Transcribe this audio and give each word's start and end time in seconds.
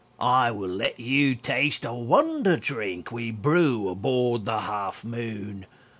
I 0.19 0.49
will 0.49 0.67
let 0.69 0.99
you 0.99 1.35
taste 1.35 1.85
A 1.85 1.93
wonder 1.93 2.57
drink 2.57 3.11
we 3.11 3.29
brew 3.29 3.87
aboard 3.87 4.45
the 4.45 4.61
Half 4.61 5.05
Moon. 5.05 5.67